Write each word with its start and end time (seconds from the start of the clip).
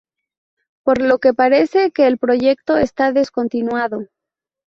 Por 0.83 0.99
lo 0.99 1.19
que 1.19 1.35
parece 1.35 1.91
que 1.91 2.07
el 2.07 2.17
proyecto 2.17 2.75
está 2.75 3.11
descontinuado. 3.11 4.07